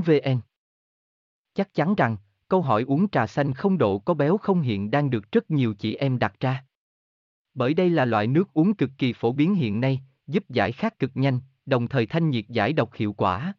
vn 0.00 0.40
chắc 1.54 1.74
chắn 1.74 1.94
rằng, 1.94 2.16
câu 2.48 2.62
hỏi 2.62 2.82
uống 2.82 3.08
trà 3.08 3.26
xanh 3.26 3.54
không 3.54 3.78
độ 3.78 3.98
có 3.98 4.14
béo 4.14 4.38
không 4.38 4.60
hiện 4.60 4.90
đang 4.90 5.10
được 5.10 5.32
rất 5.32 5.50
nhiều 5.50 5.74
chị 5.74 5.94
em 5.94 6.18
đặt 6.18 6.40
ra. 6.40 6.64
Bởi 7.54 7.74
đây 7.74 7.90
là 7.90 8.04
loại 8.04 8.26
nước 8.26 8.52
uống 8.52 8.74
cực 8.74 8.90
kỳ 8.98 9.12
phổ 9.12 9.32
biến 9.32 9.54
hiện 9.54 9.80
nay, 9.80 10.00
giúp 10.26 10.50
giải 10.50 10.72
khát 10.72 10.98
cực 10.98 11.10
nhanh, 11.14 11.40
đồng 11.66 11.88
thời 11.88 12.06
thanh 12.06 12.30
nhiệt 12.30 12.44
giải 12.48 12.72
độc 12.72 12.94
hiệu 12.94 13.12
quả. 13.12 13.54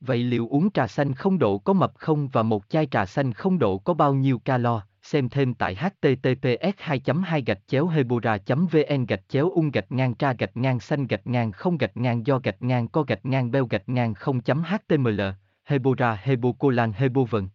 Vậy 0.00 0.18
liệu 0.18 0.48
uống 0.48 0.70
trà 0.72 0.86
xanh 0.86 1.14
không 1.14 1.38
độ 1.38 1.58
có 1.58 1.72
mập 1.72 1.92
không 1.94 2.28
và 2.28 2.42
một 2.42 2.68
chai 2.68 2.86
trà 2.86 3.06
xanh 3.06 3.32
không 3.32 3.58
độ 3.58 3.78
có 3.78 3.94
bao 3.94 4.14
nhiêu 4.14 4.38
calo? 4.38 4.86
Xem 5.06 5.28
thêm 5.28 5.54
tại 5.54 5.74
https 5.74 6.74
2 6.78 7.00
2 7.24 7.42
gạch 7.46 7.58
chéo 7.66 7.86
hebora 7.86 8.38
vn 8.46 9.06
gạch 9.06 9.28
chéo 9.28 9.50
ung 9.50 9.70
gạch 9.70 9.92
ngang 9.92 10.14
tra 10.14 10.32
gạch 10.32 10.56
ngang 10.56 10.80
xanh 10.80 11.06
gạch 11.06 11.26
ngang 11.26 11.52
không 11.52 11.78
gạch 11.78 11.96
ngang 11.96 12.26
do 12.26 12.38
gạch 12.38 12.62
ngang 12.62 12.88
co 12.88 13.02
gạch 13.02 13.24
ngang 13.24 13.50
beo 13.50 13.66
gạch 13.66 13.88
ngang 13.88 14.14
không 14.14 14.40
html 14.46 15.20
hebora 15.64 16.18
hebocolan 16.22 16.92
hebovn 16.92 17.48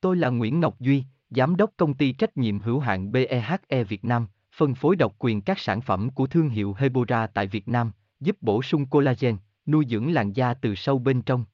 Tôi 0.00 0.16
là 0.16 0.28
Nguyễn 0.28 0.60
Ngọc 0.60 0.80
Duy, 0.80 1.04
Giám 1.30 1.56
đốc 1.56 1.70
công 1.76 1.94
ty 1.94 2.12
trách 2.12 2.36
nhiệm 2.36 2.58
hữu 2.58 2.80
hạn 2.80 3.12
BEHE 3.12 3.84
Việt 3.88 4.04
Nam, 4.04 4.26
phân 4.56 4.74
phối 4.74 4.96
độc 4.96 5.14
quyền 5.18 5.40
các 5.40 5.58
sản 5.58 5.80
phẩm 5.80 6.10
của 6.10 6.26
thương 6.26 6.48
hiệu 6.48 6.74
Hebora 6.78 7.26
tại 7.26 7.46
Việt 7.46 7.68
Nam, 7.68 7.92
giúp 8.20 8.36
bổ 8.40 8.62
sung 8.62 8.86
collagen, 8.86 9.36
nuôi 9.66 9.86
dưỡng 9.88 10.12
làn 10.12 10.32
da 10.32 10.54
từ 10.54 10.74
sâu 10.74 10.98
bên 10.98 11.22
trong. 11.22 11.44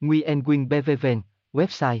Nguyen 0.00 0.42
Nguyen 0.42 0.68
BVVN, 0.68 1.22
website 1.52 2.00